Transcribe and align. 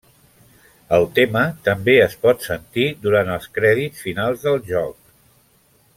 El 0.97 1.05
tema 1.19 1.43
també 1.67 1.95
es 2.07 2.17
pot 2.25 2.47
sentir 2.47 2.87
durant 3.05 3.29
els 3.37 3.47
crèdits 3.59 4.03
finals 4.09 4.49
del 4.51 4.59
joc. 4.75 5.01